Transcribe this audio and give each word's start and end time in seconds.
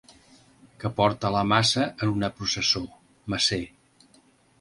Que 0.83 0.89
porta 0.99 1.29
la 1.35 1.43
maça 1.51 1.85
en 2.05 2.13
una 2.13 2.31
processó, 2.39 2.81
macer. 3.35 3.61